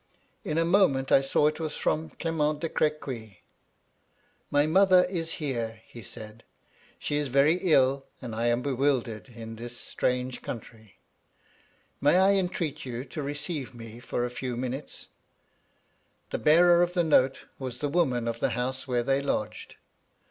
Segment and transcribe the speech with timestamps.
[0.43, 3.43] In a moment 1 saw It was from Clement de Crequy.
[3.89, 6.43] * My mother is here,' he said:'
[6.97, 10.97] she is very ill, and I am bewildered in this strange country.
[12.01, 16.27] May I entreat you to receive me for a few MY LADY LUDLOW, 103 minutes
[16.31, 19.75] 7 The bearer of the note was the woman of the house where they lodged.